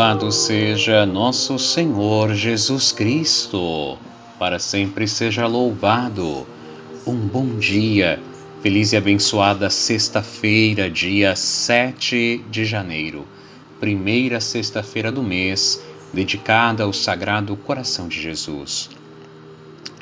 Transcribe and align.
Louvado 0.00 0.32
seja 0.32 1.04
nosso 1.04 1.58
Senhor 1.58 2.32
Jesus 2.32 2.90
Cristo, 2.90 3.98
para 4.38 4.58
sempre 4.58 5.06
seja 5.06 5.46
louvado. 5.46 6.46
Um 7.06 7.16
bom 7.16 7.58
dia, 7.58 8.18
feliz 8.62 8.94
e 8.94 8.96
abençoada 8.96 9.68
sexta-feira, 9.68 10.88
dia 10.88 11.36
7 11.36 12.46
de 12.50 12.64
janeiro, 12.64 13.28
primeira 13.78 14.40
sexta-feira 14.40 15.12
do 15.12 15.22
mês, 15.22 15.84
dedicada 16.14 16.84
ao 16.84 16.94
Sagrado 16.94 17.54
Coração 17.54 18.08
de 18.08 18.22
Jesus. 18.22 18.88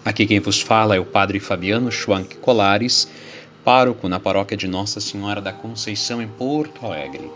Aqui 0.04 0.28
quem 0.28 0.38
vos 0.38 0.60
fala 0.60 0.94
é 0.94 1.00
o 1.00 1.04
Padre 1.04 1.40
Fabiano 1.40 1.90
Schwank 1.90 2.36
Colares, 2.36 3.10
pároco 3.64 4.08
na 4.08 4.20
paróquia 4.20 4.56
de 4.56 4.68
Nossa 4.68 5.00
Senhora 5.00 5.40
da 5.40 5.52
Conceição, 5.52 6.22
em 6.22 6.28
Porto 6.28 6.86
Alegre. 6.86 7.28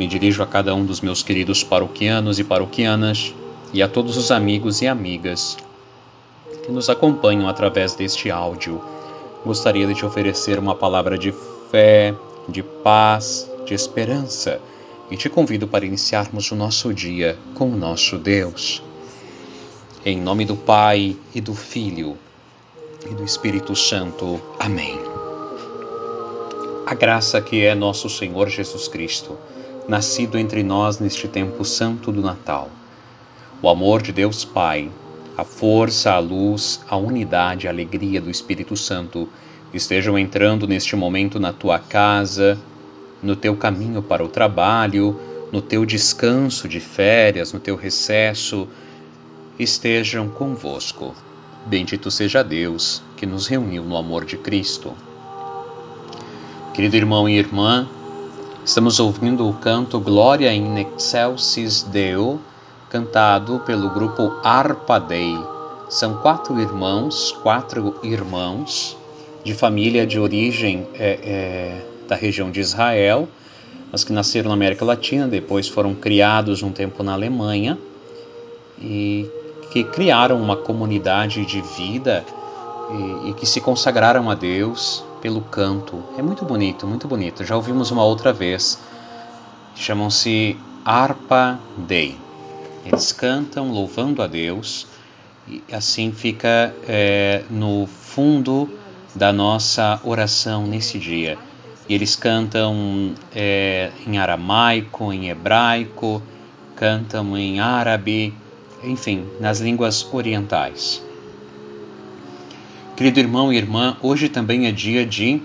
Me 0.00 0.06
dirijo 0.06 0.42
a 0.42 0.46
cada 0.46 0.74
um 0.74 0.82
dos 0.82 1.02
meus 1.02 1.22
queridos 1.22 1.62
paroquianos 1.62 2.38
e 2.38 2.44
paroquianas 2.44 3.34
e 3.70 3.82
a 3.82 3.86
todos 3.86 4.16
os 4.16 4.30
amigos 4.30 4.80
e 4.80 4.86
amigas 4.86 5.58
que 6.64 6.72
nos 6.72 6.88
acompanham 6.88 7.46
através 7.46 7.94
deste 7.94 8.30
áudio. 8.30 8.80
Gostaria 9.44 9.86
de 9.86 9.94
te 9.94 10.06
oferecer 10.06 10.58
uma 10.58 10.74
palavra 10.74 11.18
de 11.18 11.34
fé, 11.70 12.14
de 12.48 12.62
paz, 12.62 13.46
de 13.66 13.74
esperança 13.74 14.58
e 15.10 15.18
te 15.18 15.28
convido 15.28 15.68
para 15.68 15.84
iniciarmos 15.84 16.50
o 16.50 16.56
nosso 16.56 16.94
dia 16.94 17.36
com 17.54 17.70
o 17.70 17.76
nosso 17.76 18.16
Deus. 18.16 18.82
Em 20.02 20.18
nome 20.18 20.46
do 20.46 20.56
Pai 20.56 21.14
e 21.34 21.42
do 21.42 21.52
Filho 21.52 22.16
e 23.04 23.12
do 23.12 23.22
Espírito 23.22 23.76
Santo. 23.76 24.40
Amém 24.58 24.98
a 26.90 26.94
graça 26.94 27.40
que 27.40 27.64
é 27.64 27.72
nosso 27.72 28.10
Senhor 28.10 28.48
Jesus 28.48 28.88
Cristo, 28.88 29.38
nascido 29.90 30.38
entre 30.38 30.62
nós 30.62 31.00
neste 31.00 31.26
tempo 31.26 31.64
santo 31.64 32.12
do 32.12 32.22
Natal. 32.22 32.70
O 33.60 33.68
amor 33.68 34.00
de 34.00 34.12
Deus 34.12 34.44
Pai, 34.44 34.88
a 35.36 35.42
força, 35.42 36.12
a 36.12 36.18
luz, 36.20 36.80
a 36.88 36.96
unidade, 36.96 37.66
a 37.66 37.72
alegria 37.72 38.20
do 38.20 38.30
Espírito 38.30 38.76
Santo 38.76 39.28
estejam 39.74 40.16
entrando 40.16 40.68
neste 40.68 40.94
momento 40.94 41.40
na 41.40 41.52
tua 41.52 41.80
casa, 41.80 42.56
no 43.20 43.34
teu 43.34 43.56
caminho 43.56 44.00
para 44.00 44.24
o 44.24 44.28
trabalho, 44.28 45.18
no 45.50 45.60
teu 45.60 45.84
descanso 45.84 46.68
de 46.68 46.78
férias, 46.78 47.52
no 47.52 47.58
teu 47.58 47.74
recesso, 47.74 48.68
estejam 49.58 50.28
convosco. 50.28 51.16
Bendito 51.66 52.12
seja 52.12 52.44
Deus 52.44 53.02
que 53.16 53.26
nos 53.26 53.48
reuniu 53.48 53.82
no 53.82 53.96
amor 53.96 54.24
de 54.24 54.36
Cristo. 54.36 54.92
Querido 56.72 56.96
irmão 56.96 57.28
e 57.28 57.36
irmã, 57.36 57.88
estamos 58.64 59.00
ouvindo 59.00 59.48
o 59.48 59.54
canto 59.54 59.98
Glória 59.98 60.52
in 60.52 60.78
Excelsis 60.78 61.82
Deo, 61.82 62.40
cantado 62.90 63.60
pelo 63.60 63.88
grupo 63.90 64.32
Arpa 64.44 64.98
Dei. 64.98 65.36
São 65.88 66.14
quatro 66.16 66.60
irmãos, 66.60 67.32
quatro 67.42 67.98
irmãos 68.02 68.96
de 69.42 69.54
família 69.54 70.06
de 70.06 70.18
origem 70.18 70.86
é, 70.94 71.18
é, 71.22 72.06
da 72.06 72.14
região 72.14 72.50
de 72.50 72.60
Israel, 72.60 73.28
mas 73.90 74.04
que 74.04 74.12
nasceram 74.12 74.48
na 74.48 74.54
América 74.54 74.84
Latina, 74.84 75.26
depois 75.26 75.66
foram 75.66 75.94
criados 75.94 76.62
um 76.62 76.70
tempo 76.70 77.02
na 77.02 77.14
Alemanha 77.14 77.78
e 78.80 79.28
que 79.72 79.84
criaram 79.84 80.40
uma 80.40 80.56
comunidade 80.56 81.44
de 81.46 81.60
vida 81.62 82.24
e, 82.90 83.30
e 83.30 83.34
que 83.34 83.46
se 83.46 83.60
consagraram 83.60 84.30
a 84.30 84.34
Deus 84.34 85.02
pelo 85.20 85.40
canto. 85.42 86.02
É 86.16 86.22
muito 86.22 86.44
bonito, 86.44 86.86
muito 86.86 87.06
bonito. 87.06 87.44
Já 87.44 87.56
ouvimos 87.56 87.90
uma 87.90 88.04
outra 88.04 88.32
vez. 88.32 88.78
Chamam-se 89.74 90.56
Arpa 90.84 91.58
Dei. 91.76 92.16
Eles 92.84 93.12
cantam 93.12 93.70
louvando 93.70 94.22
a 94.22 94.26
Deus 94.26 94.86
e 95.46 95.62
assim 95.72 96.12
fica 96.12 96.74
é, 96.88 97.44
no 97.50 97.86
fundo 97.86 98.68
da 99.14 99.32
nossa 99.32 100.00
oração 100.04 100.66
nesse 100.66 100.98
dia. 100.98 101.36
E 101.88 101.94
eles 101.94 102.14
cantam 102.16 103.14
é, 103.34 103.90
em 104.06 104.18
aramaico, 104.18 105.12
em 105.12 105.28
hebraico, 105.28 106.22
cantam 106.76 107.36
em 107.36 107.60
árabe, 107.60 108.32
enfim, 108.82 109.26
nas 109.40 109.60
línguas 109.60 110.08
orientais. 110.12 111.02
Querido 113.00 113.18
irmão 113.18 113.50
e 113.50 113.56
irmã, 113.56 113.96
hoje 114.02 114.28
também 114.28 114.66
é 114.66 114.72
dia 114.72 115.06
de 115.06 115.40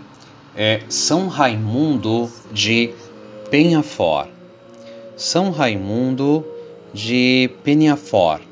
é, 0.58 0.82
São 0.90 1.30
Raimundo 1.30 2.30
de 2.52 2.90
Penhafort. 3.50 4.30
São 5.16 5.52
Raimundo 5.52 6.46
de 6.94 7.50
Penhafort. 7.64 8.44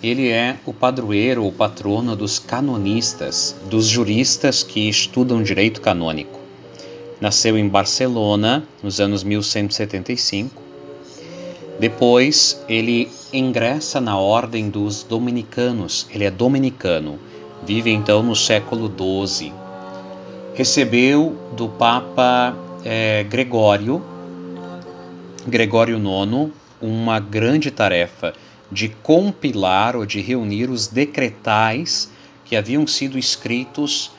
Ele 0.00 0.28
é 0.28 0.54
o 0.64 0.72
padroeiro 0.72 1.42
ou 1.42 1.50
patrono 1.50 2.14
dos 2.14 2.38
canonistas, 2.38 3.56
dos 3.68 3.88
juristas 3.88 4.62
que 4.62 4.88
estudam 4.88 5.42
direito 5.42 5.80
canônico. 5.80 6.38
Nasceu 7.20 7.58
em 7.58 7.66
Barcelona 7.66 8.64
nos 8.80 9.00
anos 9.00 9.24
1175. 9.24 10.62
Depois 11.80 12.62
ele 12.68 13.10
ingressa 13.32 14.00
na 14.00 14.16
ordem 14.16 14.70
dos 14.70 15.02
dominicanos. 15.02 16.06
Ele 16.12 16.22
é 16.22 16.30
dominicano 16.30 17.18
Vive 17.66 17.90
então 17.90 18.22
no 18.22 18.36
século 18.36 18.92
XII. 19.26 19.52
Recebeu 20.54 21.36
do 21.56 21.68
Papa 21.68 22.54
é, 22.84 23.24
Gregório, 23.24 24.04
Gregório 25.46 25.96
IX, 25.96 26.52
uma 26.80 27.18
grande 27.18 27.70
tarefa 27.70 28.34
de 28.70 28.90
compilar 28.90 29.96
ou 29.96 30.04
de 30.04 30.20
reunir 30.20 30.68
os 30.68 30.86
decretais 30.86 32.10
que 32.44 32.54
haviam 32.54 32.86
sido 32.86 33.18
escritos 33.18 34.10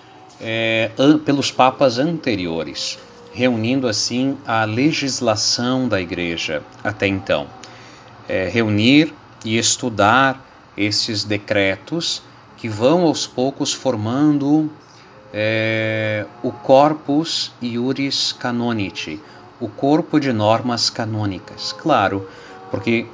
é, 0.42 0.90
pelos 1.24 1.52
papas 1.52 2.00
anteriores, 2.00 2.98
reunindo 3.32 3.88
assim 3.88 4.38
a 4.46 4.66
legislação 4.66 5.88
da 5.88 6.02
Igreja 6.02 6.64
até 6.84 7.06
então. 7.06 7.48
É, 8.28 8.50
reunir 8.50 9.14
e 9.44 9.58
estudar 9.58 10.44
esses 10.76 11.24
decretos 11.24 12.24
que 12.66 12.70
vão 12.70 13.04
aos 13.04 13.28
poucos 13.28 13.72
formando 13.72 14.72
é, 15.32 16.26
o 16.42 16.52
corpus 16.52 17.52
iuris 17.62 18.32
canonici, 18.34 19.22
o 19.60 19.70
corpo 19.70 20.20
de 20.20 20.34
normas 20.34 20.90
canônicas. 20.90 21.72
Claro, 21.74 22.28
porque 22.72 23.06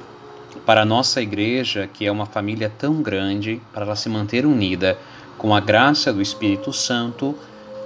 para 0.64 0.80
a 0.80 0.84
nossa 0.86 1.20
igreja, 1.20 1.86
que 1.86 2.06
é 2.06 2.10
uma 2.10 2.24
família 2.24 2.72
tão 2.78 3.02
grande, 3.02 3.60
para 3.74 3.84
ela 3.84 3.94
se 3.94 4.08
manter 4.08 4.46
unida 4.46 4.96
com 5.36 5.54
a 5.54 5.60
graça 5.60 6.10
do 6.14 6.22
Espírito 6.22 6.72
Santo, 6.72 7.36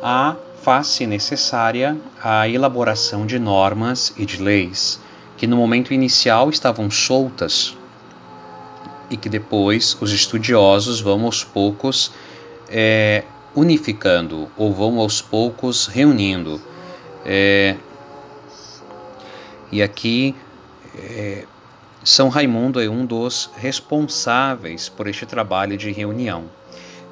há 0.01 0.37
faz-se 0.63 1.05
necessária 1.05 1.97
a 2.23 2.49
elaboração 2.49 3.27
de 3.27 3.41
normas 3.41 4.15
e 4.17 4.25
de 4.25 4.41
leis 4.41 5.01
que 5.37 5.49
no 5.49 5.57
momento 5.57 5.93
inicial 5.93 6.49
estavam 6.49 6.89
soltas 6.93 7.77
e 9.11 9.17
que 9.17 9.29
depois 9.29 9.97
os 10.01 10.13
estudiosos 10.13 11.01
vão 11.01 11.25
aos 11.25 11.45
poucos 11.45 12.13
é, 12.69 13.25
unificando 13.55 14.49
ou 14.57 14.73
vão 14.73 14.99
aos 14.99 15.21
poucos 15.23 15.87
reunindo. 15.87 16.61
É, 17.25 17.77
e 19.71 19.83
aqui 19.83 20.35
é, 20.97 21.45
São 22.05 22.29
Raimundo 22.29 22.81
é 22.81 22.89
um 22.89 23.05
dos 23.05 23.51
responsáveis 23.57 24.89
por 24.89 25.07
este 25.07 25.27
trabalho 25.27 25.77
de 25.77 25.91
reunião, 25.91 26.45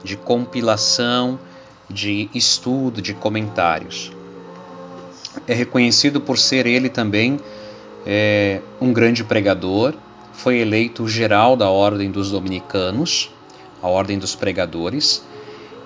de 0.02 0.17
compilação, 0.17 1.38
de 1.88 2.29
estudo, 2.35 3.02
de 3.02 3.14
comentários. 3.14 4.12
É 5.46 5.55
reconhecido 5.55 6.20
por 6.20 6.38
ser 6.38 6.67
ele 6.67 6.88
também 6.88 7.41
é, 8.06 8.61
um 8.81 8.93
grande 8.93 9.25
pregador 9.25 9.94
foi 10.34 10.58
eleito 10.58 11.08
geral 11.08 11.56
da 11.56 11.70
Ordem 11.70 12.10
dos 12.10 12.31
Dominicanos, 12.31 13.31
a 13.82 13.88
Ordem 13.88 14.19
dos 14.19 14.34
Pregadores, 14.34 15.25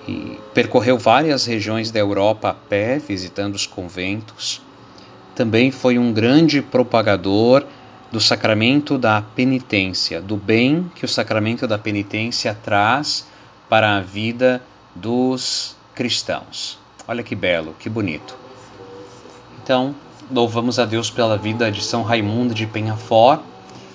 e 0.07 0.37
percorreu 0.53 0.97
várias 0.97 1.45
regiões 1.45 1.91
da 1.91 1.99
Europa 1.99 2.49
a 2.49 2.53
pé, 2.53 2.97
visitando 2.99 3.55
os 3.55 3.65
conventos. 3.65 4.61
Também 5.35 5.71
foi 5.71 5.97
um 5.97 6.11
grande 6.11 6.61
propagador 6.61 7.63
do 8.11 8.19
sacramento 8.19 8.97
da 8.97 9.21
penitência, 9.21 10.19
do 10.19 10.35
bem 10.35 10.91
que 10.95 11.05
o 11.05 11.07
sacramento 11.07 11.67
da 11.67 11.77
penitência 11.77 12.57
traz 12.63 13.27
para 13.69 13.97
a 13.97 14.01
vida 14.01 14.61
dos 14.95 15.75
cristãos. 15.93 16.79
Olha 17.07 17.23
que 17.23 17.35
belo, 17.35 17.75
que 17.79 17.87
bonito. 17.87 18.35
Então, 19.63 19.95
louvamos 20.31 20.79
a 20.79 20.85
Deus 20.85 21.09
pela 21.09 21.37
vida 21.37 21.71
de 21.71 21.83
São 21.83 22.01
Raimundo 22.01 22.53
de 22.53 22.65
Penhafort 22.65 23.41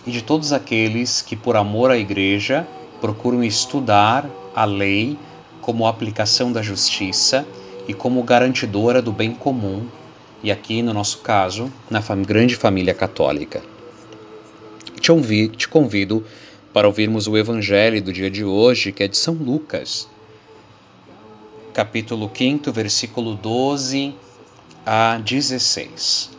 e 0.07 0.11
de 0.11 0.23
todos 0.23 0.53
aqueles 0.53 1.23
que, 1.23 1.37
por 1.37 1.57
amor 1.57 1.91
à 1.91 1.97
Igreja, 1.97 2.67
procuram 3.01 3.43
estudar 3.43 4.29
a 4.55 4.65
lei 4.65 5.19
como 5.61 5.87
aplicação 5.87 6.53
da 6.53 6.63
justiça 6.63 7.47
e 7.89 7.95
como 7.95 8.23
garantidora 8.23 9.01
do 9.01 9.13
bem 9.13 9.33
comum, 9.33 9.87
e 10.43 10.51
aqui, 10.51 10.83
no 10.83 10.93
nosso 10.93 11.19
caso, 11.19 11.73
na 11.91 12.01
grande 12.23 12.55
família 12.55 12.95
católica. 12.95 13.63
te 15.49 15.69
convido 15.69 16.25
para 16.73 16.87
ouvirmos 16.87 17.27
o 17.27 17.37
Evangelho 17.37 18.03
do 18.03 18.13
dia 18.13 18.31
de 18.31 18.45
hoje, 18.45 18.93
que 18.93 19.03
é 19.03 19.09
de 19.09 19.17
São 19.17 19.35
Lucas, 19.35 20.09
capítulo 21.73 22.31
5, 22.33 22.71
versículo 22.73 23.35
12 23.35 24.15
a 24.85 25.19
16. 25.19 26.31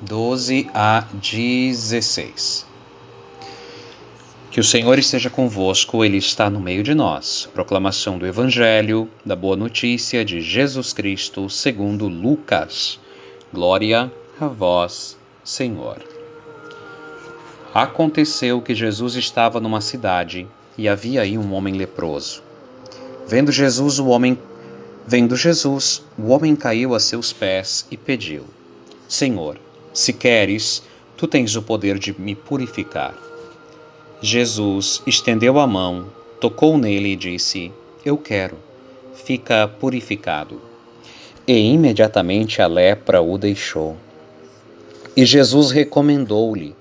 12 0.00 0.70
a 0.72 1.04
16. 1.12 2.64
Que 4.48 4.60
o 4.60 4.64
Senhor 4.64 4.96
esteja 4.96 5.28
convosco, 5.28 6.04
Ele 6.04 6.18
está 6.18 6.48
no 6.48 6.60
meio 6.60 6.84
de 6.84 6.94
nós. 6.94 7.48
Proclamação 7.52 8.16
do 8.16 8.24
Evangelho, 8.24 9.10
da 9.26 9.34
Boa 9.34 9.56
Notícia 9.56 10.24
de 10.24 10.40
Jesus 10.40 10.92
Cristo, 10.92 11.50
segundo 11.50 12.06
Lucas. 12.06 13.00
Glória 13.52 14.12
a 14.40 14.46
vós, 14.46 15.18
Senhor. 15.42 16.00
Aconteceu 17.74 18.62
que 18.62 18.76
Jesus 18.76 19.16
estava 19.16 19.58
numa 19.58 19.80
cidade 19.80 20.46
e 20.76 20.88
havia 20.88 21.22
aí 21.22 21.36
um 21.36 21.52
homem 21.52 21.74
leproso. 21.74 22.40
Vendo 23.26 23.50
Jesus, 23.50 23.98
o 23.98 24.06
homem 24.06 24.38
vendo 25.04 25.34
Jesus, 25.34 26.04
o 26.16 26.28
homem 26.28 26.54
caiu 26.54 26.94
a 26.94 27.00
seus 27.00 27.32
pés 27.32 27.84
e 27.90 27.96
pediu: 27.96 28.44
Senhor, 29.08 29.58
se 29.98 30.12
queres, 30.12 30.80
tu 31.16 31.26
tens 31.26 31.56
o 31.56 31.62
poder 31.62 31.98
de 31.98 32.18
me 32.18 32.36
purificar. 32.36 33.14
Jesus 34.22 35.02
estendeu 35.04 35.58
a 35.58 35.66
mão, 35.66 36.06
tocou 36.40 36.78
nele 36.78 37.14
e 37.14 37.16
disse: 37.16 37.72
Eu 38.04 38.16
quero, 38.16 38.56
fica 39.12 39.66
purificado. 39.66 40.60
E 41.44 41.72
imediatamente 41.72 42.62
a 42.62 42.68
lepra 42.68 43.20
o 43.20 43.36
deixou. 43.36 43.96
E 45.16 45.26
Jesus 45.26 45.72
recomendou-lhe: 45.72 46.76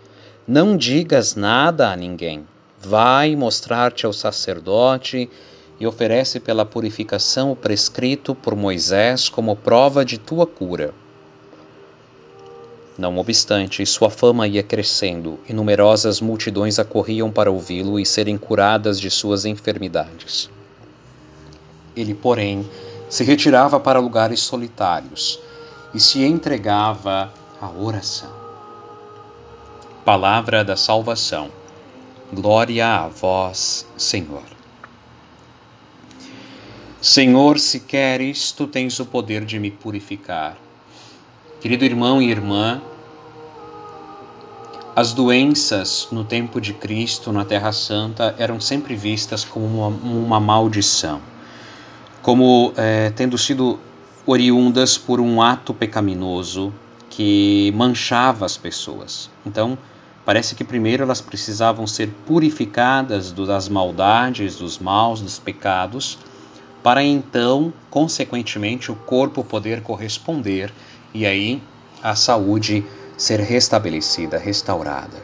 Não 0.48 0.78
digas 0.78 1.36
nada 1.36 1.92
a 1.92 1.96
ninguém. 1.96 2.46
Vai 2.80 3.36
mostrar-te 3.36 4.06
ao 4.06 4.14
sacerdote 4.14 5.28
e 5.80 5.88
oferece 5.88 6.40
pela 6.40 6.64
purificação 6.64 7.52
o 7.52 7.56
prescrito 7.56 8.36
por 8.36 8.56
Moisés 8.56 9.28
como 9.28 9.56
prova 9.56 10.06
de 10.06 10.20
tua 10.20 10.46
cura. 10.46 10.94
Não 12.98 13.16
obstante, 13.20 13.86
sua 13.86 14.10
fama 14.10 14.48
ia 14.48 14.64
crescendo 14.64 15.40
e 15.48 15.54
numerosas 15.54 16.20
multidões 16.20 16.80
acorriam 16.80 17.32
para 17.32 17.52
ouvi-lo 17.52 18.00
e 18.00 18.06
serem 18.06 18.40
curadas 18.40 19.00
de 19.00 19.12
suas 19.12 19.46
enfermidades. 19.46 20.50
Ele, 21.96 22.16
porém, 22.16 22.68
se 23.08 23.24
retirava 23.24 23.80
para 23.80 24.00
lugares 24.00 24.40
solitários 24.40 25.40
e 25.94 26.00
se 26.00 26.24
entregava 26.26 27.32
à 27.62 27.70
oração. 27.70 28.32
Palavra 30.04 30.64
da 30.64 30.76
salvação. 30.76 31.52
Glória 32.34 32.88
a 32.88 33.08
vós, 33.08 33.86
Senhor. 33.96 34.44
Senhor, 37.00 37.60
se 37.60 37.80
queres, 37.82 38.52
tu 38.52 38.66
tens 38.66 39.00
o 39.00 39.06
poder 39.06 39.46
de 39.46 39.60
me 39.60 39.70
purificar. 39.70 40.58
Querido 41.60 41.84
irmão 41.84 42.22
e 42.22 42.30
irmã, 42.30 42.80
as 44.96 45.12
doenças 45.12 46.08
no 46.12 46.24
tempo 46.24 46.62
de 46.62 46.72
Cristo, 46.72 47.32
na 47.32 47.44
Terra 47.44 47.72
Santa, 47.72 48.36
eram 48.38 48.62
sempre 48.62 48.96
vistas 48.96 49.44
como 49.44 49.66
uma, 49.66 49.88
uma 49.88 50.40
maldição, 50.40 51.20
como 52.22 52.74
é, 52.78 53.10
tendo 53.10 53.40
sido 53.40 53.80
oriundas 54.24 55.00
por 55.00 55.20
um 55.20 55.42
ato 55.42 55.74
pecaminoso 55.74 56.72
que 57.10 57.74
manchava 57.76 58.46
as 58.46 58.56
pessoas. 58.56 59.28
Então, 59.44 59.80
parece 60.24 60.54
que 60.54 60.64
primeiro 60.64 61.02
elas 61.02 61.22
precisavam 61.22 61.88
ser 61.88 62.10
purificadas 62.28 63.32
das 63.32 63.68
maldades, 63.68 64.58
dos 64.58 64.78
maus, 64.78 65.22
dos 65.22 65.40
pecados, 65.40 66.20
para 66.84 67.04
então, 67.04 67.74
consequentemente, 67.90 68.92
o 68.92 68.96
corpo 68.96 69.44
poder 69.44 69.82
corresponder 69.82 70.72
e 71.18 71.26
aí 71.26 71.62
a 72.04 72.14
saúde 72.16 72.86
ser 73.18 73.40
restabelecida, 73.40 74.38
restaurada. 74.38 75.18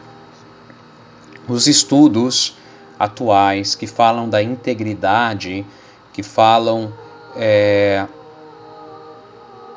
Os 1.48 1.68
estudos 1.68 2.56
atuais 2.98 3.76
que 3.76 3.86
falam 3.86 4.28
da 4.28 4.42
integridade, 4.42 5.64
que 6.12 6.24
falam 6.24 6.92
é, 7.36 8.08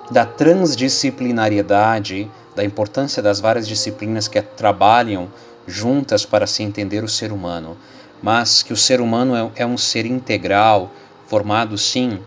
da 0.09 0.25
transdisciplinariedade, 0.25 2.31
da 2.55 2.63
importância 2.63 3.21
das 3.21 3.39
várias 3.39 3.67
disciplinas 3.67 4.27
que 4.27 4.41
trabalham 4.41 5.29
juntas 5.67 6.25
para 6.25 6.47
se 6.47 6.63
entender 6.63 7.03
o 7.03 7.07
ser 7.07 7.31
humano, 7.31 7.77
mas 8.23 8.63
que 8.63 8.73
o 8.73 8.77
ser 8.77 9.01
humano 9.01 9.35
é, 9.35 9.51
é 9.61 9.67
um 9.67 9.77
ser 9.77 10.07
integral, 10.07 10.89
formado 11.27 11.77
sim 11.77 12.19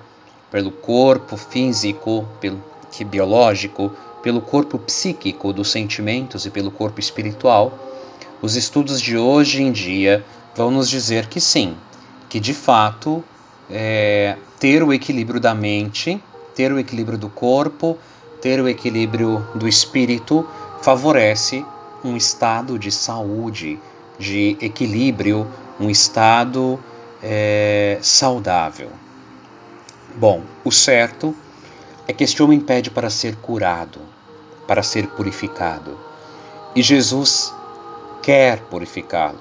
pelo 0.48 0.70
corpo 0.70 1.36
físico, 1.36 2.24
pelo 2.40 2.69
que 2.90 3.04
biológico, 3.04 3.92
pelo 4.22 4.40
corpo 4.40 4.78
psíquico 4.78 5.52
dos 5.52 5.70
sentimentos 5.70 6.44
e 6.46 6.50
pelo 6.50 6.70
corpo 6.70 7.00
espiritual, 7.00 7.78
os 8.42 8.56
estudos 8.56 9.00
de 9.00 9.16
hoje 9.16 9.62
em 9.62 9.72
dia 9.72 10.24
vão 10.54 10.70
nos 10.70 10.88
dizer 10.88 11.26
que 11.26 11.40
sim, 11.40 11.76
que 12.28 12.40
de 12.40 12.54
fato 12.54 13.24
é, 13.70 14.36
ter 14.58 14.82
o 14.82 14.92
equilíbrio 14.92 15.40
da 15.40 15.54
mente, 15.54 16.22
ter 16.54 16.72
o 16.72 16.78
equilíbrio 16.78 17.18
do 17.18 17.28
corpo, 17.28 17.98
ter 18.40 18.60
o 18.60 18.68
equilíbrio 18.68 19.46
do 19.54 19.68
espírito 19.68 20.46
favorece 20.80 21.64
um 22.02 22.16
estado 22.16 22.78
de 22.78 22.90
saúde, 22.90 23.78
de 24.18 24.56
equilíbrio, 24.60 25.46
um 25.78 25.90
estado 25.90 26.78
é, 27.22 27.98
saudável. 28.02 28.90
Bom, 30.16 30.42
o 30.64 30.72
certo 30.72 31.34
é 32.10 32.12
que 32.12 32.24
este 32.24 32.42
homem 32.42 32.58
pede 32.58 32.90
para 32.90 33.08
ser 33.08 33.36
curado, 33.36 34.00
para 34.66 34.82
ser 34.82 35.06
purificado. 35.06 35.96
E 36.74 36.82
Jesus 36.82 37.54
quer 38.20 38.62
purificá-lo. 38.62 39.38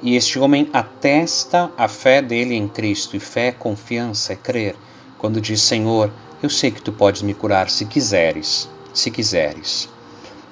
E 0.00 0.14
este 0.14 0.38
homem 0.38 0.70
atesta 0.72 1.72
a 1.76 1.88
fé 1.88 2.22
dele 2.22 2.54
em 2.54 2.68
Cristo, 2.68 3.16
e 3.16 3.20
fé, 3.20 3.50
confiança, 3.50 4.32
é 4.32 4.36
crer, 4.36 4.76
quando 5.18 5.40
diz: 5.40 5.60
Senhor, 5.60 6.12
eu 6.40 6.48
sei 6.48 6.70
que 6.70 6.80
tu 6.80 6.92
podes 6.92 7.20
me 7.22 7.34
curar 7.34 7.68
se 7.68 7.84
quiseres, 7.84 8.68
se 8.94 9.10
quiseres. 9.10 9.88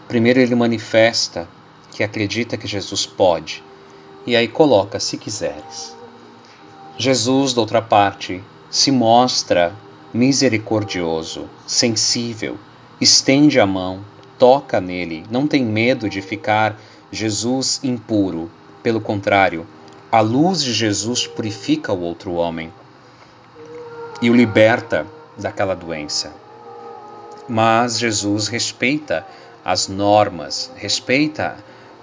Primeiro 0.09 0.41
ele 0.41 0.57
manifesta 0.57 1.49
que 1.93 2.03
acredita 2.03 2.57
que 2.57 2.67
Jesus 2.67 3.07
pode, 3.07 3.63
e 4.27 4.35
aí 4.35 4.49
coloca: 4.49 4.99
se 4.99 5.17
quiseres. 5.17 5.97
Jesus, 6.99 7.55
da 7.55 7.61
outra 7.61 7.81
parte, 7.81 8.43
se 8.69 8.91
mostra 8.91 9.73
misericordioso, 10.17 11.49
sensível, 11.67 12.57
estende 12.99 13.61
a 13.61 13.67
mão, 13.67 14.01
toca 14.39 14.81
nele, 14.81 15.25
não 15.31 15.47
tem 15.47 15.65
medo 15.65 16.09
de 16.09 16.23
ficar 16.23 16.81
Jesus 17.13 17.81
impuro. 17.85 18.51
Pelo 18.83 19.01
contrário, 19.01 19.67
a 20.11 20.21
luz 20.21 20.63
de 20.63 20.73
Jesus 20.73 21.27
purifica 21.27 21.93
o 21.93 22.01
outro 22.01 22.33
homem 22.33 22.73
e 24.23 24.31
o 24.31 24.35
liberta 24.35 25.07
daquela 25.37 25.75
doença. 25.75 26.33
Mas 27.47 27.99
Jesus 27.99 28.49
respeita 28.49 29.27
as 29.65 29.87
normas, 29.87 30.71
respeita 30.77 31.57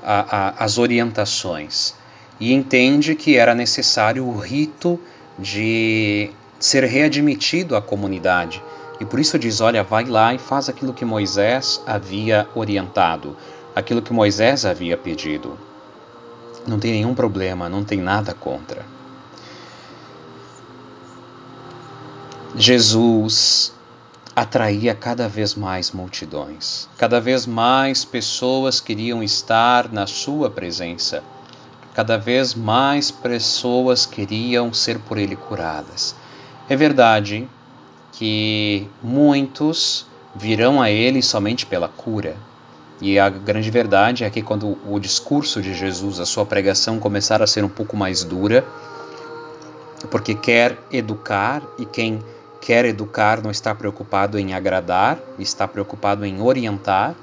a, 0.04 0.38
a, 0.38 0.64
as 0.64 0.78
orientações 0.78 1.96
e 2.40 2.54
entende 2.54 3.16
que 3.16 3.38
era 3.38 3.56
necessário 3.56 4.26
o 4.26 4.38
rito 4.38 5.00
de 5.40 6.30
ser 6.64 6.86
readmitido 6.86 7.76
à 7.76 7.82
comunidade. 7.82 8.64
E 8.98 9.04
por 9.04 9.20
isso 9.20 9.38
diz: 9.38 9.60
olha, 9.60 9.84
vai 9.84 10.06
lá 10.06 10.34
e 10.34 10.38
faz 10.38 10.70
aquilo 10.70 10.94
que 10.94 11.04
Moisés 11.04 11.84
havia 11.86 12.48
orientado, 12.56 13.36
aquilo 13.76 14.02
que 14.02 14.14
Moisés 14.14 14.64
havia 14.64 14.96
pedido. 14.96 15.58
Não 16.66 16.80
tem 16.80 16.94
nenhum 16.94 17.14
problema, 17.14 17.68
não 17.68 17.84
tem 17.84 18.00
nada 18.00 18.34
contra. 18.34 18.86
Jesus 22.56 23.74
atraía 24.34 24.96
cada 24.96 25.28
vez 25.28 25.56
mais 25.56 25.92
multidões, 25.92 26.88
cada 26.98 27.20
vez 27.20 27.46
mais 27.46 28.06
pessoas 28.06 28.80
queriam 28.80 29.22
estar 29.22 29.92
na 29.92 30.08
sua 30.08 30.50
presença, 30.50 31.24
cada 31.94 32.16
vez 32.18 32.56
mais 32.56 33.12
pessoas 33.12 34.06
queriam 34.06 34.74
ser 34.74 34.98
por 35.00 35.18
ele 35.18 35.36
curadas. 35.36 36.16
É 36.70 36.78
verdade 36.78 37.48
que 38.14 38.88
muitos 39.02 40.06
virão 40.34 40.82
a 40.82 40.90
ele 40.90 41.22
somente 41.22 41.66
pela 41.66 41.90
cura. 41.90 42.38
E 43.02 43.20
a 43.20 43.28
grande 43.28 43.70
verdade 43.70 44.24
é 44.24 44.30
que 44.30 44.42
quando 44.42 44.78
o 44.88 44.98
discurso 44.98 45.62
de 45.62 45.74
Jesus, 45.74 46.22
a 46.22 46.26
sua 46.26 46.46
pregação 46.46 47.00
começar 47.00 47.42
a 47.42 47.48
ser 47.48 47.66
um 47.66 47.70
pouco 47.70 47.98
mais 47.98 48.24
dura, 48.24 48.64
porque 50.10 50.34
quer 50.34 50.78
educar 50.90 51.62
e 51.78 51.86
quem 51.86 52.22
quer 52.62 52.86
educar 52.86 53.44
não 53.44 53.52
está 53.52 53.76
preocupado 53.76 54.40
em 54.40 54.54
agradar, 54.54 55.20
está 55.38 55.68
preocupado 55.68 56.26
em 56.26 56.42
orientar, 56.42 57.14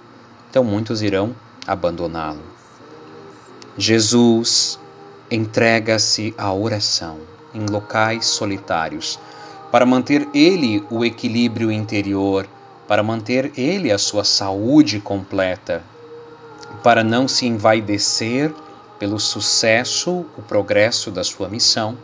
então 0.50 0.62
muitos 0.62 1.00
irão 1.00 1.35
abandoná-lo. 1.66 2.42
Jesus 3.78 4.78
entrega-se 5.30 6.35
à 6.37 6.52
oração 6.52 7.39
em 7.54 7.66
locais 7.66 8.26
solitários 8.26 9.19
para 9.71 9.87
manter 9.87 10.28
ele 10.35 10.85
o 10.90 11.04
equilíbrio 11.04 11.71
interior, 11.71 12.47
para 12.88 13.02
manter 13.02 13.52
ele 13.57 13.92
a 13.92 13.99
sua 13.99 14.25
saúde 14.25 14.99
completa, 14.99 15.83
para 16.83 17.04
não 17.04 17.28
se 17.28 17.47
envaidecer 17.47 18.52
pelo 18.99 19.19
sucesso, 19.19 20.26
o 20.37 20.42
progresso 20.42 21.11
da 21.11 21.23
sua 21.23 21.49
missão 21.49 21.97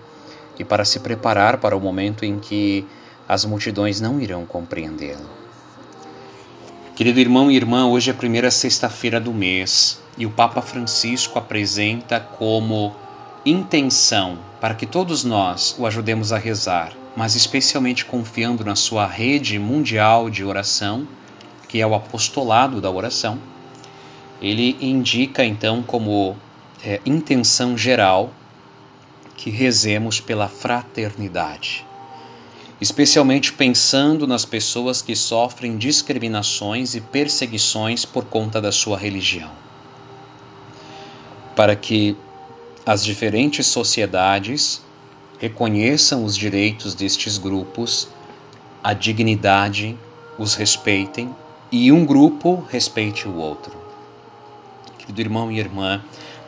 e 0.58 0.64
para 0.64 0.84
se 0.84 1.00
preparar 1.00 1.58
para 1.58 1.76
o 1.76 1.80
momento 1.80 2.24
em 2.24 2.38
que 2.38 2.86
as 3.28 3.44
multidões 3.44 4.00
não 4.00 4.20
irão 4.20 4.46
compreendê-lo. 4.46 5.28
Querido 6.94 7.20
irmão 7.20 7.50
e 7.50 7.56
irmã, 7.56 7.86
hoje 7.86 8.10
é 8.10 8.14
a 8.14 8.16
primeira 8.16 8.50
sexta-feira 8.50 9.20
do 9.20 9.34
mês 9.34 10.00
e 10.16 10.24
o 10.24 10.30
Papa 10.30 10.62
Francisco 10.62 11.38
apresenta 11.38 12.18
como 12.20 12.96
intenção 13.46 14.40
para 14.60 14.74
que 14.74 14.84
todos 14.84 15.22
nós 15.22 15.76
o 15.78 15.86
ajudemos 15.86 16.32
a 16.32 16.38
rezar, 16.38 16.92
mas 17.16 17.36
especialmente 17.36 18.04
confiando 18.04 18.64
na 18.64 18.74
sua 18.74 19.06
rede 19.06 19.56
mundial 19.56 20.28
de 20.28 20.44
oração, 20.44 21.06
que 21.68 21.80
é 21.80 21.86
o 21.86 21.94
apostolado 21.94 22.80
da 22.80 22.90
oração. 22.90 23.38
Ele 24.42 24.76
indica 24.80 25.44
então 25.44 25.80
como 25.80 26.36
é, 26.84 27.00
intenção 27.06 27.78
geral 27.78 28.32
que 29.36 29.48
rezemos 29.48 30.18
pela 30.18 30.48
fraternidade, 30.48 31.86
especialmente 32.80 33.52
pensando 33.52 34.26
nas 34.26 34.44
pessoas 34.44 35.00
que 35.00 35.14
sofrem 35.14 35.76
discriminações 35.76 36.96
e 36.96 37.00
perseguições 37.00 38.04
por 38.04 38.24
conta 38.24 38.60
da 38.60 38.72
sua 38.72 38.98
religião. 38.98 39.50
Para 41.54 41.76
que 41.76 42.16
as 42.86 43.04
diferentes 43.04 43.66
sociedades 43.66 44.80
reconheçam 45.40 46.24
os 46.24 46.36
direitos 46.36 46.94
destes 46.94 47.36
grupos, 47.36 48.08
a 48.80 48.92
dignidade, 48.92 49.98
os 50.38 50.54
respeitem 50.54 51.34
e 51.72 51.90
um 51.90 52.06
grupo 52.06 52.64
respeite 52.70 53.26
o 53.26 53.34
outro. 53.34 53.76
Querido 54.98 55.20
irmão 55.20 55.50
e 55.50 55.58
irmã, 55.58 56.00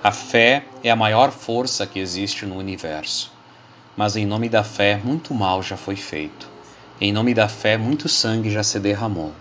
a 0.03 0.13
fé 0.13 0.65
é 0.85 0.93
a 0.93 0.97
maior 0.97 1.33
força 1.33 1.85
que 1.85 1.99
existe 1.99 2.47
no 2.47 2.57
universo. 2.57 3.33
Mas 3.97 4.15
em 4.15 4.25
nome 4.25 4.49
da 4.49 4.63
fé, 4.63 4.97
muito 5.03 5.35
mal 5.35 5.61
já 5.61 5.77
foi 5.77 5.97
feito. 5.97 6.49
Em 7.01 7.13
nome 7.13 7.35
da 7.35 7.49
fé, 7.49 7.77
muito 7.77 8.09
sangue 8.09 8.49
já 8.49 8.63
se 8.63 8.79
derramou. 8.79 9.33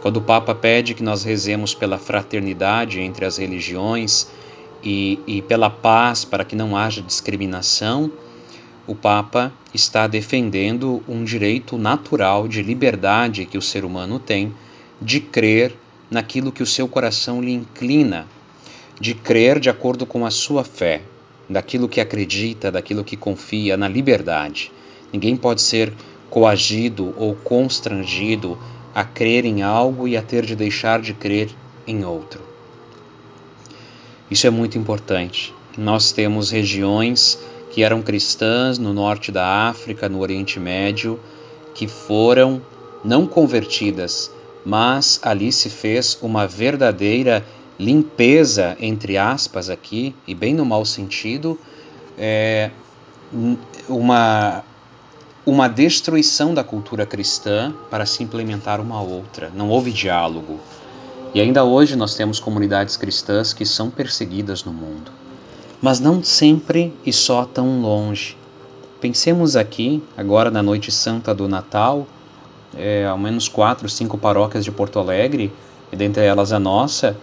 Quando 0.00 0.18
o 0.18 0.22
Papa 0.22 0.54
pede 0.54 0.94
que 0.94 1.02
nós 1.02 1.24
rezemos 1.24 1.74
pela 1.74 1.98
fraternidade 1.98 3.00
entre 3.00 3.24
as 3.24 3.38
religiões 3.38 4.28
e, 4.84 5.18
e 5.26 5.42
pela 5.42 5.70
paz 5.70 6.24
para 6.24 6.44
que 6.44 6.54
não 6.54 6.76
haja 6.76 7.00
discriminação, 7.00 8.10
o 8.86 8.94
Papa 8.94 9.52
está 9.72 10.06
defendendo 10.06 11.02
um 11.08 11.24
direito 11.24 11.78
natural 11.78 12.46
de 12.46 12.62
liberdade 12.62 13.46
que 13.46 13.56
o 13.56 13.62
ser 13.62 13.84
humano 13.84 14.18
tem 14.18 14.54
de 15.00 15.20
crer 15.20 15.74
naquilo 16.10 16.52
que 16.52 16.62
o 16.62 16.66
seu 16.66 16.86
coração 16.86 17.42
lhe 17.42 17.52
inclina 17.52 18.26
de 19.00 19.14
crer 19.14 19.58
de 19.58 19.68
acordo 19.68 20.06
com 20.06 20.24
a 20.24 20.30
sua 20.30 20.62
fé, 20.62 21.02
daquilo 21.48 21.88
que 21.88 22.00
acredita, 22.00 22.70
daquilo 22.70 23.02
que 23.02 23.16
confia, 23.16 23.76
na 23.76 23.88
liberdade. 23.88 24.70
Ninguém 25.12 25.36
pode 25.36 25.62
ser 25.62 25.92
coagido 26.30 27.14
ou 27.16 27.34
constrangido 27.34 28.58
a 28.94 29.04
crer 29.04 29.44
em 29.44 29.62
algo 29.62 30.06
e 30.06 30.16
a 30.16 30.22
ter 30.22 30.44
de 30.44 30.54
deixar 30.54 31.00
de 31.00 31.12
crer 31.12 31.50
em 31.86 32.04
outro. 32.04 32.53
Isso 34.30 34.46
é 34.46 34.50
muito 34.50 34.78
importante. 34.78 35.54
Nós 35.76 36.12
temos 36.12 36.50
regiões 36.50 37.38
que 37.70 37.82
eram 37.82 38.02
cristãs 38.02 38.78
no 38.78 38.92
norte 38.92 39.32
da 39.32 39.68
África, 39.68 40.08
no 40.08 40.20
Oriente 40.20 40.60
Médio, 40.60 41.18
que 41.74 41.88
foram 41.88 42.62
não 43.04 43.26
convertidas, 43.26 44.30
mas 44.64 45.20
ali 45.22 45.52
se 45.52 45.68
fez 45.68 46.16
uma 46.22 46.46
verdadeira 46.46 47.44
limpeza, 47.78 48.76
entre 48.80 49.18
aspas, 49.18 49.68
aqui, 49.68 50.14
e 50.26 50.34
bem 50.34 50.54
no 50.54 50.64
mau 50.64 50.84
sentido, 50.84 51.58
é 52.16 52.70
uma, 53.88 54.64
uma 55.44 55.68
destruição 55.68 56.54
da 56.54 56.62
cultura 56.62 57.04
cristã 57.04 57.74
para 57.90 58.06
se 58.06 58.22
implementar 58.22 58.80
uma 58.80 59.02
outra. 59.02 59.50
Não 59.54 59.68
houve 59.68 59.90
diálogo. 59.90 60.60
E 61.34 61.40
ainda 61.40 61.64
hoje 61.64 61.96
nós 61.96 62.14
temos 62.14 62.38
comunidades 62.38 62.96
cristãs 62.96 63.52
que 63.52 63.66
são 63.66 63.90
perseguidas 63.90 64.62
no 64.62 64.72
mundo. 64.72 65.10
Mas 65.82 65.98
não 65.98 66.22
sempre 66.22 66.94
e 67.04 67.12
só 67.12 67.44
tão 67.44 67.80
longe. 67.80 68.36
Pensemos 69.00 69.56
aqui, 69.56 70.00
agora 70.16 70.50
na 70.50 70.62
noite 70.62 70.92
santa 70.92 71.34
do 71.34 71.48
Natal, 71.48 72.06
é, 72.76 73.04
ao 73.04 73.18
menos 73.18 73.48
quatro, 73.48 73.88
cinco 73.88 74.16
paróquias 74.16 74.64
de 74.64 74.70
Porto 74.70 74.98
Alegre, 74.98 75.52
e 75.92 75.96
dentre 75.96 76.24
elas 76.24 76.52
a 76.52 76.60
nossa, 76.60 77.16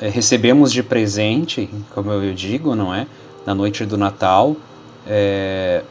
é, 0.00 0.08
recebemos 0.08 0.70
de 0.70 0.82
presente, 0.82 1.68
como 1.94 2.12
eu 2.12 2.34
digo, 2.34 2.74
não 2.74 2.94
é? 2.94 3.06
Na 3.46 3.54
noite 3.54 3.84
do 3.86 3.96
Natal, 3.96 4.54
é, 5.06 5.82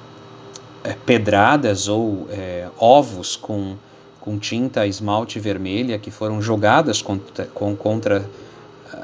é, 0.83 0.93
pedradas 1.05 1.87
ou 1.87 2.27
é, 2.29 2.67
ovos 2.77 3.35
com, 3.35 3.75
com 4.19 4.37
tinta 4.37 4.85
esmalte 4.85 5.39
vermelha 5.39 5.97
que 5.97 6.11
foram 6.11 6.41
jogadas 6.41 7.01
contra, 7.01 7.45
com, 7.45 7.75
contra, 7.75 8.29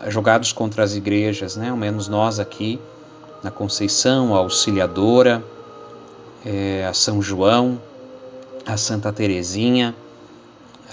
jogados 0.08 0.52
contra 0.52 0.84
as 0.84 0.96
igrejas, 0.96 1.56
né? 1.56 1.70
Ao 1.70 1.78
menos 1.78 2.08
nós 2.08 2.40
aqui 2.40 2.80
na 3.42 3.52
Conceição, 3.52 4.36
a 4.36 4.40
Auxiliadora, 4.40 5.44
é, 6.46 6.86
a 6.86 6.94
São 6.94 7.22
João, 7.22 7.80
a 8.66 8.78
Santa 8.78 9.12
Terezinha, 9.12 9.96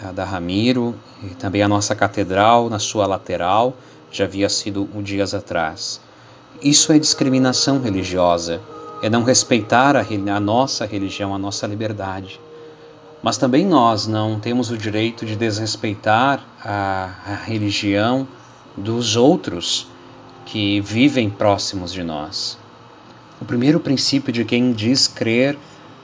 a 0.02 0.12
da 0.12 0.25
Ramiro, 0.25 0.95
e 1.23 1.35
também 1.35 1.62
a 1.62 1.69
nossa 1.69 1.95
catedral 1.95 2.69
na 2.69 2.79
sua 2.79 3.07
lateral 3.07 3.75
já 4.11 4.25
havia 4.25 4.49
sido 4.49 4.88
dias 5.02 5.35
atrás. 5.35 6.00
Isso 6.62 6.93
é 6.93 6.99
discriminação 6.99 7.81
religiosa, 7.81 8.61
é 9.02 9.09
não 9.09 9.25
respeitar 9.25 9.97
a, 9.97 10.00
a 10.00 10.41
nossa 10.41 10.85
religião, 10.85 11.35
a 11.35 11.38
nossa 11.38 11.67
liberdade. 11.67 12.38
Mas 13.23 13.38
também 13.38 13.64
nós 13.64 14.09
não 14.09 14.41
temos 14.41 14.71
o 14.71 14.76
direito 14.76 15.25
de 15.25 15.37
desrespeitar 15.37 16.45
a, 16.61 17.14
a 17.25 17.35
religião 17.37 18.26
dos 18.76 19.14
outros 19.14 19.87
que 20.45 20.81
vivem 20.81 21.31
próximos 21.31 21.93
de 21.93 22.02
nós. 22.02 22.59
O 23.41 23.45
primeiro 23.45 23.79
princípio 23.79 24.33
de 24.33 24.45
quem 24.45 24.73
diz 24.73 25.07
crer 25.07 25.57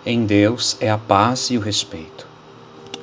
em 0.07 0.25
Deus 0.25 0.77
é 0.81 0.89
a 0.89 0.97
paz 0.97 1.51
e 1.51 1.59
o 1.59 1.61
respeito. 1.61 2.27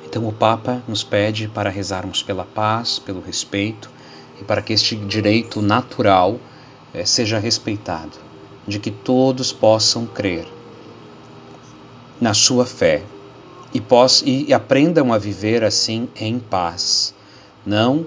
Então 0.06 0.26
o 0.26 0.32
Papa 0.32 0.82
nos 0.88 1.04
pede 1.04 1.46
para 1.46 1.68
rezarmos 1.68 2.22
pela 2.22 2.44
paz, 2.44 2.98
pelo 2.98 3.20
respeito 3.20 3.90
e 4.40 4.44
para 4.44 4.62
que 4.62 4.72
este 4.72 4.96
direito 4.96 5.60
natural 5.60 6.40
é, 6.94 7.04
seja 7.04 7.38
respeitado, 7.38 8.16
de 8.66 8.78
que 8.78 8.90
todos 8.90 9.52
possam 9.52 10.06
crer 10.06 10.46
na 12.18 12.32
sua 12.32 12.64
fé 12.64 13.02
e, 13.76 13.80
poss 13.80 14.22
e 14.24 14.52
aprendam 14.54 15.12
a 15.12 15.18
viver 15.18 15.62
assim 15.62 16.08
em 16.16 16.38
paz, 16.38 17.14
não 17.64 18.06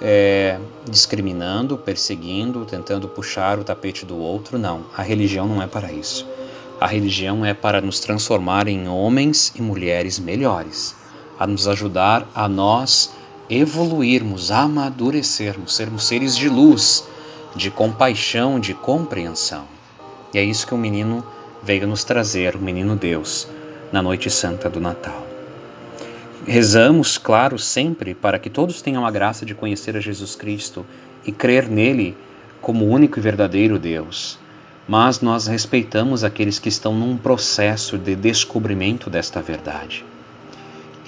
é, 0.00 0.58
discriminando, 0.88 1.76
perseguindo, 1.76 2.64
tentando 2.64 3.08
puxar 3.08 3.58
o 3.58 3.64
tapete 3.64 4.06
do 4.06 4.16
outro. 4.16 4.58
Não, 4.58 4.84
a 4.96 5.02
religião 5.02 5.46
não 5.46 5.60
é 5.60 5.66
para 5.66 5.92
isso. 5.92 6.24
A 6.80 6.86
religião 6.86 7.44
é 7.44 7.52
para 7.52 7.80
nos 7.80 7.98
transformar 7.98 8.68
em 8.68 8.86
homens 8.86 9.52
e 9.56 9.60
mulheres 9.60 10.20
melhores, 10.20 10.94
a 11.36 11.46
nos 11.46 11.66
ajudar 11.66 12.28
a 12.32 12.48
nós 12.48 13.10
evoluirmos, 13.50 14.52
amadurecermos, 14.52 15.74
sermos 15.74 16.06
seres 16.06 16.36
de 16.36 16.48
luz, 16.48 17.04
de 17.56 17.70
compaixão, 17.70 18.60
de 18.60 18.74
compreensão. 18.74 19.64
E 20.32 20.38
é 20.38 20.44
isso 20.44 20.66
que 20.66 20.74
o 20.74 20.78
menino 20.78 21.24
veio 21.60 21.88
nos 21.88 22.04
trazer, 22.04 22.54
o 22.54 22.60
menino 22.60 22.94
Deus, 22.94 23.48
na 23.92 24.02
noite 24.02 24.30
santa 24.30 24.68
do 24.68 24.80
Natal. 24.80 25.26
Rezamos, 26.46 27.18
claro, 27.18 27.58
sempre 27.58 28.14
para 28.14 28.38
que 28.38 28.48
todos 28.48 28.80
tenham 28.80 29.04
a 29.04 29.10
graça 29.10 29.44
de 29.44 29.54
conhecer 29.54 29.96
a 29.96 30.00
Jesus 30.00 30.34
Cristo 30.34 30.86
e 31.24 31.32
crer 31.32 31.68
nele 31.68 32.16
como 32.60 32.86
único 32.86 33.18
e 33.18 33.22
verdadeiro 33.22 33.78
Deus. 33.78 34.38
Mas 34.86 35.20
nós 35.20 35.46
respeitamos 35.46 36.24
aqueles 36.24 36.58
que 36.58 36.68
estão 36.68 36.94
num 36.94 37.16
processo 37.16 37.98
de 37.98 38.16
descobrimento 38.16 39.10
desta 39.10 39.42
verdade. 39.42 40.04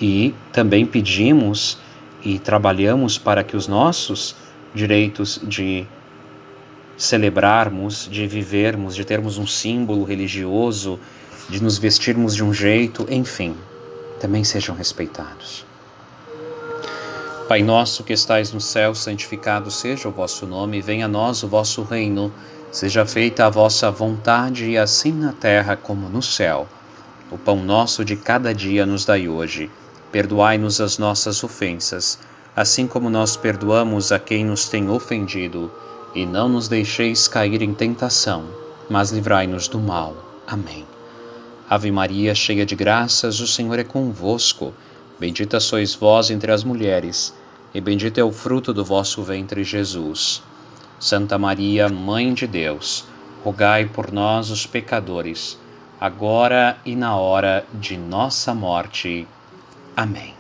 E 0.00 0.34
também 0.52 0.84
pedimos 0.84 1.78
e 2.22 2.38
trabalhamos 2.38 3.16
para 3.16 3.42
que 3.42 3.56
os 3.56 3.66
nossos 3.66 4.36
direitos 4.74 5.40
de 5.42 5.86
celebrarmos, 6.96 8.08
de 8.10 8.26
vivermos, 8.26 8.94
de 8.94 9.04
termos 9.04 9.38
um 9.38 9.46
símbolo 9.46 10.04
religioso, 10.04 11.00
de 11.50 11.60
nos 11.60 11.78
vestirmos 11.78 12.36
de 12.36 12.44
um 12.44 12.54
jeito, 12.54 13.04
enfim, 13.10 13.56
também 14.20 14.44
sejam 14.44 14.74
respeitados. 14.74 15.66
Pai 17.48 17.60
nosso 17.60 18.04
que 18.04 18.12
estais 18.12 18.52
no 18.52 18.60
céu, 18.60 18.94
santificado 18.94 19.68
seja 19.68 20.08
o 20.08 20.12
vosso 20.12 20.46
nome, 20.46 20.80
venha 20.80 21.06
a 21.06 21.08
nós 21.08 21.42
o 21.42 21.48
vosso 21.48 21.82
reino, 21.82 22.32
seja 22.70 23.04
feita 23.04 23.46
a 23.46 23.50
vossa 23.50 23.90
vontade, 23.90 24.78
assim 24.78 25.10
na 25.10 25.32
terra 25.32 25.76
como 25.76 26.08
no 26.08 26.22
céu. 26.22 26.68
O 27.32 27.36
pão 27.36 27.56
nosso 27.56 28.04
de 28.04 28.14
cada 28.14 28.54
dia 28.54 28.86
nos 28.86 29.04
dai 29.04 29.28
hoje. 29.28 29.68
Perdoai-nos 30.12 30.80
as 30.80 30.98
nossas 30.98 31.42
ofensas, 31.42 32.20
assim 32.54 32.86
como 32.86 33.10
nós 33.10 33.36
perdoamos 33.36 34.12
a 34.12 34.20
quem 34.20 34.44
nos 34.44 34.68
tem 34.68 34.88
ofendido, 34.88 35.72
e 36.14 36.24
não 36.24 36.48
nos 36.48 36.68
deixeis 36.68 37.26
cair 37.26 37.62
em 37.62 37.74
tentação, 37.74 38.44
mas 38.88 39.10
livrai-nos 39.10 39.66
do 39.66 39.80
mal. 39.80 40.14
Amém. 40.46 40.86
Ave 41.70 41.92
Maria, 41.92 42.34
cheia 42.34 42.66
de 42.66 42.74
graças, 42.74 43.38
o 43.38 43.46
Senhor 43.46 43.78
é 43.78 43.84
convosco. 43.84 44.74
Bendita 45.20 45.60
sois 45.60 45.94
vós 45.94 46.28
entre 46.28 46.50
as 46.50 46.64
mulheres 46.64 47.32
e 47.72 47.80
bendito 47.80 48.18
é 48.18 48.24
o 48.24 48.32
fruto 48.32 48.72
do 48.74 48.84
vosso 48.84 49.22
ventre, 49.22 49.62
Jesus. 49.62 50.42
Santa 50.98 51.38
Maria, 51.38 51.88
Mãe 51.88 52.34
de 52.34 52.44
Deus, 52.46 53.04
rogai 53.44 53.86
por 53.86 54.10
nós, 54.10 54.50
os 54.50 54.66
pecadores, 54.66 55.56
agora 56.00 56.76
e 56.84 56.96
na 56.96 57.16
hora 57.16 57.64
de 57.72 57.96
nossa 57.96 58.52
morte. 58.52 59.26
Amém. 59.96 60.34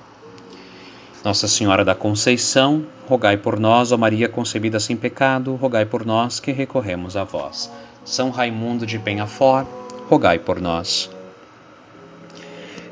Nossa 1.24 1.46
Senhora 1.46 1.84
da 1.84 1.94
Conceição, 1.94 2.84
rogai 3.08 3.36
por 3.36 3.60
nós, 3.60 3.92
ó 3.92 3.96
Maria 3.96 4.28
concebida 4.28 4.80
sem 4.80 4.96
pecado, 4.96 5.54
rogai 5.54 5.84
por 5.84 6.04
nós 6.04 6.40
que 6.40 6.50
recorremos 6.50 7.16
a 7.16 7.22
vós. 7.22 7.70
São 8.04 8.30
Raimundo 8.30 8.84
de 8.84 8.98
Penafort, 8.98 9.68
rogai 10.08 10.38
por 10.38 10.60
nós. 10.60 11.08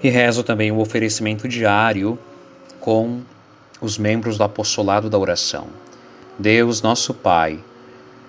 E 0.03 0.09
rezo 0.09 0.43
também 0.45 0.71
o 0.71 0.79
oferecimento 0.79 1.49
diário 1.49 2.19
com 2.81 3.21
os 3.81 3.99
membros 3.99 4.39
do 4.39 4.45
apostolado 4.45 5.11
da 5.11 5.19
oração. 5.19 5.67
Deus, 6.39 6.81
nosso 6.83 7.13
Pai, 7.13 7.59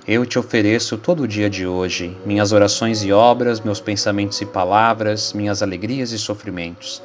eu 0.08 0.26
te 0.26 0.40
ofereço 0.40 0.98
todo 0.98 1.22
o 1.22 1.28
dia 1.28 1.48
de 1.48 1.68
hoje, 1.68 2.18
minhas 2.26 2.52
orações 2.52 3.04
e 3.04 3.12
obras, 3.12 3.60
meus 3.60 3.80
pensamentos 3.80 4.42
e 4.42 4.46
palavras, 4.46 5.34
minhas 5.34 5.62
alegrias 5.62 6.12
e 6.12 6.18
sofrimentos, 6.18 7.04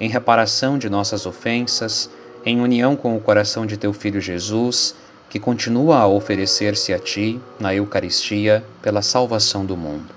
em 0.00 0.08
reparação 0.08 0.78
de 0.78 0.88
nossas 0.88 1.26
ofensas, 1.26 2.08
em 2.44 2.58
união 2.58 2.96
com 2.96 3.14
o 3.14 3.20
coração 3.20 3.66
de 3.66 3.76
teu 3.76 3.92
Filho 3.92 4.20
Jesus, 4.20 4.94
que 5.28 5.38
continua 5.38 5.98
a 5.98 6.06
oferecer-se 6.06 6.94
a 6.94 6.98
ti 6.98 7.38
na 7.60 7.74
Eucaristia 7.74 8.64
pela 8.80 9.02
salvação 9.02 9.66
do 9.66 9.76
mundo. 9.76 10.14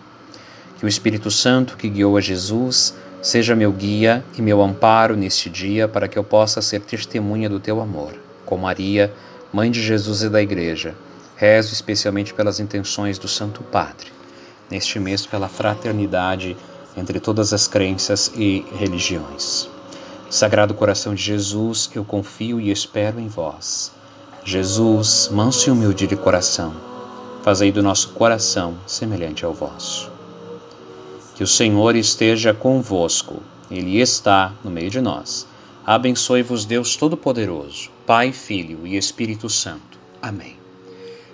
Que 0.78 0.86
o 0.86 0.88
Espírito 0.88 1.30
Santo 1.30 1.76
que 1.76 1.90
guiou 1.90 2.16
a 2.16 2.22
Jesus 2.22 2.94
Seja 3.22 3.56
meu 3.56 3.72
guia 3.72 4.24
e 4.38 4.42
meu 4.42 4.62
amparo 4.62 5.16
neste 5.16 5.50
dia 5.50 5.88
para 5.88 6.08
que 6.08 6.18
eu 6.18 6.24
possa 6.24 6.62
ser 6.62 6.82
testemunha 6.82 7.50
do 7.50 7.60
teu 7.60 7.82
amor. 7.82 8.14
Com 8.46 8.58
Maria, 8.58 9.14
Mãe 9.52 9.72
de 9.72 9.82
Jesus 9.82 10.22
e 10.22 10.30
da 10.30 10.42
Igreja, 10.42 10.96
rezo 11.36 11.74
especialmente 11.74 12.34
pelas 12.34 12.60
intenções 12.60 13.18
do 13.18 13.28
Santo 13.28 13.64
Padre, 13.64 14.12
neste 14.70 15.00
mês 15.00 15.26
pela 15.26 15.50
fraternidade 15.50 16.56
entre 16.96 17.20
todas 17.20 17.52
as 17.52 17.68
crenças 17.68 18.32
e 18.36 18.64
religiões. 18.78 19.68
Sagrado 20.30 20.76
coração 20.76 21.16
de 21.16 21.24
Jesus, 21.24 21.90
eu 21.96 22.06
confio 22.06 22.62
e 22.62 22.70
espero 22.70 23.20
em 23.20 23.28
vós. 23.28 23.92
Jesus, 24.46 25.30
manso 25.32 25.70
e 25.70 25.72
humilde 25.72 26.06
de 26.06 26.16
coração, 26.16 26.74
fazei 27.42 27.72
do 27.72 27.82
nosso 27.82 28.10
coração 28.10 28.78
semelhante 28.86 29.44
ao 29.44 29.54
vosso. 29.54 30.19
Que 31.40 31.44
o 31.44 31.48
Senhor 31.48 31.96
esteja 31.96 32.54
convosco, 32.54 33.42
Ele 33.72 34.02
está 34.02 34.52
no 34.62 34.70
meio 34.70 34.90
de 34.90 35.00
nós. 35.00 35.48
Abençoe-vos, 35.86 36.66
Deus 36.66 36.98
Todo-Poderoso, 36.98 37.90
Pai, 38.06 38.34
Filho 38.34 38.86
e 38.86 38.98
Espírito 38.98 39.50
Santo. 39.50 39.98
Amém. 40.22 40.58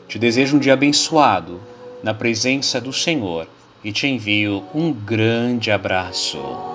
Te 0.07 0.19
desejo 0.19 0.57
um 0.57 0.59
dia 0.59 0.73
abençoado 0.73 1.59
na 2.03 2.13
presença 2.13 2.79
do 2.79 2.93
Senhor 2.93 3.47
e 3.83 3.91
te 3.91 4.05
envio 4.05 4.63
um 4.75 4.93
grande 4.93 5.71
abraço. 5.71 6.74